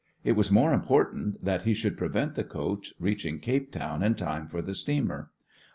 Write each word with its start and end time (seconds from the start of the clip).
It 0.23 0.31
was 0.31 0.49
more 0.49 0.73
important 0.73 1.45
that 1.45 1.61
he 1.61 1.75
should 1.75 1.95
prevent 1.95 2.33
the 2.33 2.43
coach 2.43 2.91
reaching 2.99 3.37
Cape 3.39 3.71
Town 3.71 4.01
in 4.01 4.15
time 4.15 4.47
for 4.47 4.63
the 4.63 4.73
steamer. 4.73 5.29